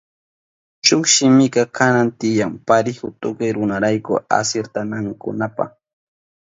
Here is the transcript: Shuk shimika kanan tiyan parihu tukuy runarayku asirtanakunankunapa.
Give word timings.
Shuk 0.85 1.03
shimika 1.13 1.63
kanan 1.77 2.09
tiyan 2.19 2.53
parihu 2.67 3.07
tukuy 3.21 3.49
runarayku 3.55 4.13
asirtanakunankunapa. 4.37 5.65